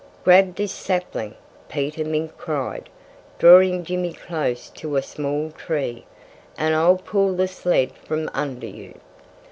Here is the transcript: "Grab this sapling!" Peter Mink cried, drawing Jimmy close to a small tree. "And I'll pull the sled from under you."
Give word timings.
"Grab 0.23 0.55
this 0.55 0.71
sapling!" 0.71 1.35
Peter 1.69 2.03
Mink 2.03 2.35
cried, 2.35 2.89
drawing 3.37 3.83
Jimmy 3.83 4.13
close 4.13 4.71
to 4.71 4.95
a 4.95 5.01
small 5.03 5.51
tree. 5.51 6.05
"And 6.57 6.73
I'll 6.73 6.97
pull 6.97 7.35
the 7.35 7.47
sled 7.47 7.91
from 8.03 8.27
under 8.33 8.65
you." 8.65 8.95